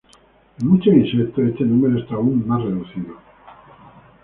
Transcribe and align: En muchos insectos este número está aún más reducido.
En 0.59 0.67
muchos 0.67 0.95
insectos 0.95 1.43
este 1.45 1.63
número 1.63 1.99
está 1.99 2.15
aún 2.15 2.47
más 2.47 2.63
reducido. 2.63 3.17